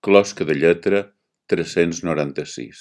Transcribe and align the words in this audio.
Closca 0.00 0.44
de 0.46 0.54
lletra 0.54 0.98
tres-cents 1.50 2.04
noranta-sis. 2.06 2.80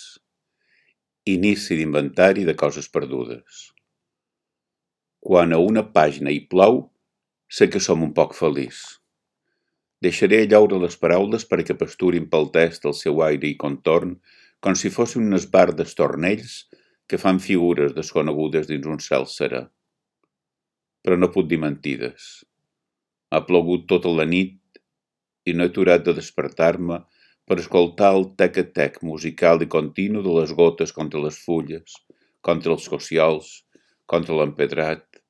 Inici 1.26 1.74
d'inventari 1.80 2.44
de 2.46 2.54
coses 2.54 2.86
perdudes. 2.94 3.64
Quan 5.26 5.56
a 5.56 5.58
una 5.58 5.82
pàgina 5.96 6.30
hi 6.30 6.44
plou, 6.52 6.78
sé 7.50 7.72
que 7.74 7.82
som 7.82 8.04
un 8.06 8.12
poc 8.20 8.36
feliç. 8.38 8.84
Deixaré 10.06 10.44
llaure 10.46 10.78
les 10.84 11.00
paraules 11.02 11.48
perquè 11.50 11.74
pasturin 11.80 12.28
pel 12.30 12.52
test 12.54 12.86
el 12.86 12.94
seu 13.00 13.24
aire 13.26 13.50
i 13.50 13.58
contorn 13.66 14.14
com 14.62 14.78
si 14.78 14.94
fossin 14.94 15.26
unes 15.26 15.50
bardes 15.58 15.98
tornells 15.98 16.68
que 17.10 17.18
fan 17.18 17.42
figures 17.42 17.98
desconegudes 17.98 18.70
dins 18.70 18.86
un 18.86 19.02
cel 19.02 19.26
serè. 19.34 19.64
Però 21.02 21.18
no 21.18 21.34
puc 21.34 21.50
dir 21.50 21.64
mentides. 21.66 22.30
Ha 23.34 23.42
plogut 23.50 23.90
tota 23.90 24.14
la 24.14 24.30
nit 24.30 24.54
i 25.48 25.54
no 25.56 25.66
he 25.66 25.72
aturat 25.72 26.04
de 26.06 26.14
despertar-me 26.18 27.00
per 27.48 27.58
escoltar 27.62 28.12
el 28.18 28.26
tec-a-tec 28.40 29.00
musical 29.10 29.64
i 29.64 29.70
continu 29.72 30.24
de 30.26 30.34
les 30.40 30.52
gotes 30.62 30.92
contra 30.96 31.22
les 31.24 31.38
fulles, 31.46 31.96
contra 32.44 32.74
els 32.76 32.88
cociols, 32.92 33.54
contra 34.14 34.36
l'empedrat, 34.40 35.22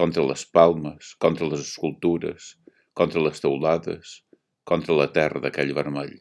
contra 0.00 0.24
les 0.28 0.44
palmes, 0.58 1.12
contra 1.24 1.48
les 1.50 1.66
escultures, 1.66 2.54
contra 2.96 3.20
les 3.26 3.40
teulades, 3.44 4.20
contra 4.64 4.96
la 4.96 5.10
terra 5.12 5.40
d'aquell 5.44 5.74
vermell. 5.76 6.16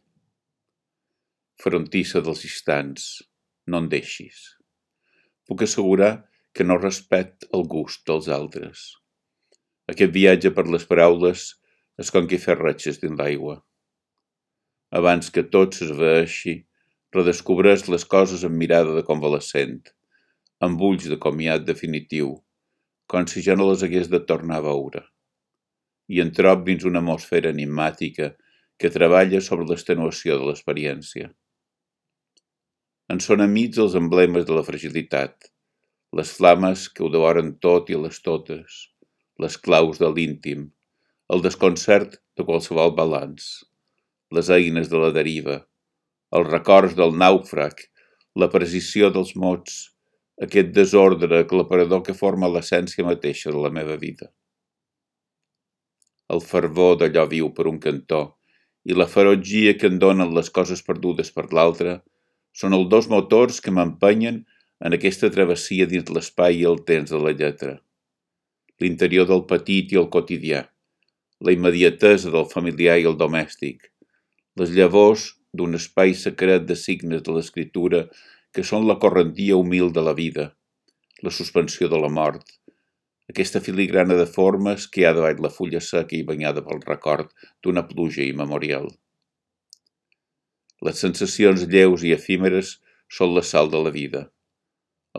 Frontissa 1.64 2.22
dels 2.24 2.44
instants, 2.48 3.08
no 3.68 3.80
en 3.84 3.90
deixis. 3.92 4.42
Puc 5.48 5.64
assegurar 5.64 6.14
que 6.56 6.68
no 6.68 6.78
respect 6.80 7.48
el 7.56 7.64
gust 7.72 8.04
dels 8.08 8.28
altres. 8.32 8.88
Aquest 9.92 10.12
viatge 10.12 10.52
per 10.56 10.66
les 10.72 10.88
paraules 10.90 11.54
és 12.02 12.12
com 12.12 12.28
que 12.28 12.42
fer 12.42 12.58
ratxes 12.60 13.00
dins 13.02 13.18
l'aigua. 13.20 13.60
Abans 15.00 15.32
que 15.34 15.44
tot 15.56 15.78
s'esvaeixi, 15.78 16.56
redescobreix 17.16 17.86
les 17.92 18.06
coses 18.16 18.44
amb 18.48 18.60
mirada 18.60 18.96
de 18.96 19.04
convalescent, 19.08 19.80
amb 20.66 20.82
ulls 20.88 21.08
de 21.12 21.18
comiat 21.26 21.66
definitiu, 21.68 22.36
com 23.12 23.28
si 23.30 23.44
ja 23.46 23.56
no 23.56 23.70
les 23.70 23.84
hagués 23.86 24.12
de 24.12 24.22
tornar 24.32 24.60
a 24.62 24.66
veure. 24.68 25.04
I 26.12 26.22
en 26.24 26.32
trob 26.38 26.66
dins 26.68 26.86
una 26.86 27.02
atmosfera 27.04 27.52
enigmàtica 27.56 28.34
que 28.82 28.92
treballa 28.94 29.42
sobre 29.42 29.68
l'extenuació 29.70 30.38
de 30.40 30.50
l'experiència. 30.50 31.32
En 33.14 33.22
són 33.24 33.44
amics 33.46 33.80
els 33.82 33.96
emblemes 33.98 34.46
de 34.48 34.56
la 34.58 34.66
fragilitat, 34.68 35.50
les 36.20 36.32
flames 36.38 36.88
que 36.90 37.04
ho 37.06 37.10
devoren 37.14 37.54
tot 37.62 37.92
i 37.94 38.00
les 38.00 38.22
totes, 38.28 38.80
les 39.44 39.58
claus 39.68 40.00
de 40.02 40.10
l'íntim, 40.12 40.70
el 41.34 41.42
desconcert 41.42 42.20
de 42.38 42.44
qualsevol 42.46 42.92
balanç, 42.98 43.66
les 44.30 44.50
eines 44.54 44.92
de 44.92 45.00
la 45.02 45.10
deriva, 45.14 45.56
els 46.38 46.50
records 46.52 46.94
del 47.00 47.16
nàufrag, 47.18 47.80
la 48.38 48.50
precisió 48.54 49.10
dels 49.16 49.32
mots, 49.44 49.78
aquest 50.46 50.70
desordre 50.76 51.40
aclaparador 51.42 52.04
que 52.06 52.14
forma 52.14 52.50
l'essència 52.52 53.06
mateixa 53.08 53.54
de 53.56 53.64
la 53.64 53.72
meva 53.74 53.96
vida. 53.98 54.30
El 56.30 56.44
fervor 56.46 57.00
d'allò 57.02 57.26
viu 57.32 57.50
per 57.58 57.66
un 57.72 57.80
cantó 57.82 58.22
i 58.86 58.94
la 58.94 59.10
ferotgia 59.10 59.74
que 59.80 59.90
en 59.90 59.98
donen 60.02 60.34
les 60.36 60.52
coses 60.54 60.86
perdudes 60.86 61.34
per 61.34 61.48
l'altre 61.54 62.00
són 62.54 62.78
els 62.78 62.86
dos 62.94 63.10
motors 63.10 63.58
que 63.66 63.74
m'empenyen 63.74 64.44
en 64.86 64.98
aquesta 64.98 65.32
travessia 65.34 65.90
dins 65.90 66.12
l'espai 66.12 66.62
i 66.62 66.70
el 66.70 66.84
temps 66.86 67.10
de 67.10 67.26
la 67.26 67.34
lletra. 67.34 67.76
L'interior 68.82 69.26
del 69.30 69.46
petit 69.50 69.94
i 69.96 70.02
el 70.02 70.10
quotidià, 70.14 70.66
la 71.44 71.54
immediatesa 71.56 72.32
del 72.34 72.48
familiar 72.52 73.00
i 73.02 73.08
el 73.10 73.18
domèstic, 73.20 73.90
les 74.60 74.72
llavors 74.76 75.32
d'un 75.54 75.76
espai 75.80 76.14
secret 76.20 76.68
de 76.70 76.78
signes 76.80 77.24
de 77.26 77.36
l'escriptura 77.36 78.06
que 78.56 78.64
són 78.64 78.88
la 78.88 79.00
correntia 79.04 79.58
humil 79.60 79.92
de 79.96 80.04
la 80.08 80.14
vida, 80.16 80.52
la 81.24 81.32
suspensió 81.32 81.90
de 81.92 82.00
la 82.00 82.12
mort, 82.12 82.46
aquesta 83.32 83.60
filigrana 83.68 84.16
de 84.20 84.28
formes 84.30 84.86
que 84.88 85.06
ha 85.08 85.14
davall 85.18 85.42
la 85.44 85.52
fulla 85.54 85.82
seca 85.82 86.16
i 86.18 86.24
banyada 86.28 86.62
pel 86.66 86.84
record 86.86 87.32
d'una 87.64 87.84
pluja 87.90 88.24
immemorial. 88.24 88.88
Les 90.86 91.00
sensacions 91.02 91.64
lleus 91.72 92.04
i 92.06 92.14
efímeres 92.14 92.76
són 93.18 93.34
la 93.34 93.44
sal 93.52 93.72
de 93.74 93.82
la 93.82 93.94
vida. 93.96 94.28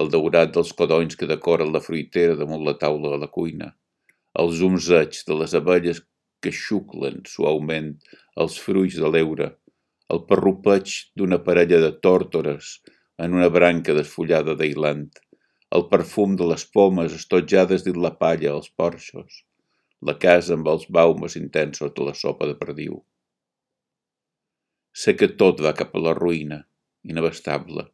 El 0.00 0.12
daurat 0.12 0.52
dels 0.54 0.72
codonys 0.78 1.18
que 1.18 1.28
decoren 1.30 1.72
la 1.74 1.82
fruitera 1.82 2.36
damunt 2.38 2.62
la 2.66 2.76
taula 2.78 3.10
de 3.14 3.18
la 3.24 3.30
cuina. 3.38 3.72
Els 4.42 4.60
umzeig 4.66 5.18
de 5.28 5.36
les 5.40 5.54
abelles 5.58 6.02
que 6.44 6.52
xuclen 6.52 7.22
suaument 7.34 7.88
els 8.42 8.58
fruits 8.64 8.98
de 9.02 9.10
l'eure. 9.12 9.48
El 10.14 10.22
perrupeig 10.30 10.92
d'una 11.18 11.38
parella 11.46 11.78
de 11.84 11.92
tòrtores 12.06 12.76
en 13.26 13.36
una 13.38 13.48
branca 13.54 13.94
desfullada 13.96 14.54
d'ailant. 14.60 15.06
El 15.76 15.86
perfum 15.92 16.36
de 16.40 16.46
les 16.52 16.64
pomes 16.78 17.14
estotjades 17.16 17.84
dins 17.86 18.00
la 18.06 18.12
palla 18.20 18.52
als 18.52 18.68
porxos. 18.80 19.42
La 20.08 20.14
casa 20.24 20.54
amb 20.58 20.68
els 20.72 20.84
baumes 20.98 21.36
intensos 21.40 21.94
de 21.96 22.08
la 22.08 22.14
sopa 22.14 22.48
de 22.50 22.56
perdiu. 22.60 22.98
Sé 24.92 25.16
que 25.16 25.28
tot 25.40 25.62
va 25.64 25.72
cap 25.78 25.96
a 25.96 26.02
la 26.02 26.12
ruïna, 26.16 26.60
inabastable, 27.04 27.86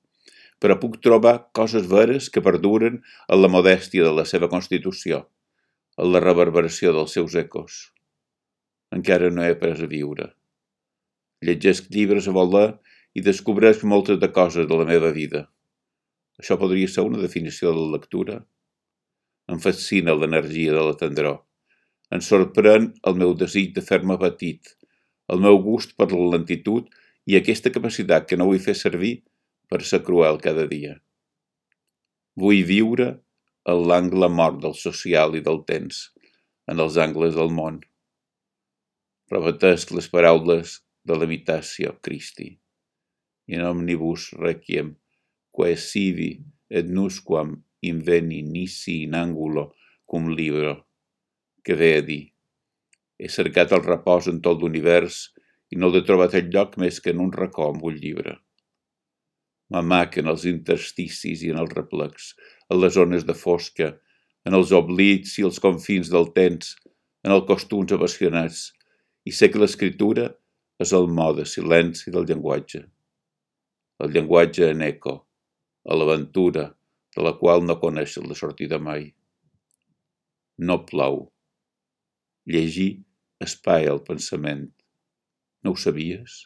però 0.62 0.76
puc 0.82 0.98
trobar 1.06 1.36
coses 1.58 1.86
veres 1.94 2.28
que 2.34 2.44
perduren 2.48 3.00
en 3.02 3.42
la 3.42 3.50
modèstia 3.50 4.04
de 4.06 4.12
la 4.18 4.26
seva 4.32 4.50
constitució, 4.52 5.22
en 5.98 6.12
la 6.12 6.20
reverberació 6.24 6.92
dels 6.96 7.12
seus 7.16 7.34
ecos. 7.38 7.80
Encara 8.96 9.30
no 9.32 9.44
he 9.44 9.52
après 9.54 9.80
a 9.82 9.88
viure. 9.88 10.30
Llegesc 11.44 11.90
llibres 11.92 12.28
a 12.28 12.34
voler 12.36 12.68
i 13.18 13.24
descobreix 13.24 13.82
moltes 13.84 14.20
de 14.22 14.28
coses 14.32 14.68
de 14.68 14.78
la 14.78 14.88
meva 14.88 15.12
vida. 15.12 15.46
Això 16.40 16.56
podria 16.60 16.88
ser 16.88 17.04
una 17.08 17.20
definició 17.20 17.72
de 17.72 17.80
la 17.80 17.96
lectura. 17.96 18.38
Em 19.52 19.60
fascina 19.60 20.14
l'energia 20.16 20.72
de 20.76 20.84
la 20.88 20.96
tendror. 20.98 21.42
Em 22.12 22.20
sorprèn 22.24 22.92
el 23.08 23.18
meu 23.20 23.34
desig 23.42 23.72
de 23.76 23.84
fer-me 23.84 24.18
petit, 24.20 24.74
el 25.32 25.40
meu 25.40 25.58
gust 25.64 25.96
per 25.96 26.10
la 26.12 26.28
lentitud 26.36 26.88
i 27.28 27.36
aquesta 27.38 27.72
capacitat 27.72 28.26
que 28.28 28.36
no 28.36 28.48
vull 28.50 28.60
fer 28.60 28.74
servir 28.78 29.14
per 29.72 29.80
ser 29.88 30.02
cruel 30.04 30.40
cada 30.44 30.66
dia. 30.68 30.98
Vull 32.36 32.64
viure 32.68 33.08
en 33.68 33.84
l'angle 33.88 34.28
mort 34.28 34.60
del 34.62 34.74
social 34.78 35.36
i 35.38 35.42
del 35.44 35.62
temps, 35.68 36.00
en 36.70 36.82
els 36.84 36.98
angles 37.04 37.36
del 37.38 37.52
món. 37.54 37.78
Repetesc 39.32 39.94
les 39.96 40.08
paraules 40.12 40.80
de 41.08 41.18
l'imitació 41.18 41.96
Christi. 42.06 42.50
In 43.52 43.64
omnibus 43.66 44.30
requiem, 44.38 44.92
quae 45.54 45.76
sivi 45.76 46.32
et 46.70 46.88
nusquam 46.88 47.56
inveni 47.82 48.42
nisi 48.46 49.02
in 49.06 49.16
angulo 49.18 49.72
cum 50.06 50.30
libro, 50.36 50.76
que 51.64 51.74
ve 51.78 51.96
a 51.98 52.04
dir 52.06 52.22
he 53.22 53.28
cercat 53.30 53.72
el 53.76 53.84
repòs 53.86 54.26
en 54.30 54.40
tot 54.42 54.62
l'univers 54.62 55.18
i 55.70 55.78
no 55.78 55.90
l'he 55.92 56.02
trobat 56.06 56.34
lloc 56.54 56.74
més 56.82 56.98
que 57.02 57.12
en 57.14 57.20
un 57.22 57.30
racó 57.36 57.68
amb 57.70 57.84
un 57.86 57.94
llibre. 58.04 58.34
M'amac 59.72 60.18
en 60.20 60.28
els 60.32 60.44
intersticis 60.48 61.42
i 61.46 61.50
en 61.52 61.58
els 61.62 61.72
replecs, 61.72 62.32
en 62.68 62.80
les 62.82 62.92
zones 62.98 63.24
de 63.28 63.36
fosca, 63.42 63.88
en 64.44 64.56
els 64.58 64.72
oblits 64.76 65.38
i 65.40 65.46
els 65.48 65.60
confins 65.64 66.10
del 66.12 66.28
temps, 66.36 66.74
en 67.24 67.32
els 67.32 67.46
costums 67.48 67.94
apassionats, 67.96 68.66
i 69.24 69.32
sé 69.32 69.48
que 69.48 69.62
l'escriptura 69.62 70.28
és 70.82 70.92
el 70.98 71.08
mode 71.18 71.46
silenci 71.48 72.12
del 72.12 72.28
llenguatge. 72.28 72.82
El 74.02 74.12
llenguatge 74.12 74.68
en 74.74 74.84
eco, 74.84 75.16
a 75.88 75.96
l'aventura, 75.96 76.68
de 77.16 77.24
la 77.24 77.34
qual 77.40 77.64
no 77.64 77.78
coneixes 77.80 78.24
la 78.28 78.36
sortida 78.36 78.80
mai. 78.82 79.10
No 80.58 80.82
plou. 80.88 81.26
Llegir 82.48 82.90
espai 83.46 83.88
al 83.88 84.02
pensament. 84.06 84.68
No 85.62 85.74
ho 85.74 85.78
sabies? 85.78 86.42